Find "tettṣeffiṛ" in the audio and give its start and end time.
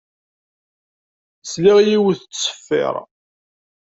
2.21-2.95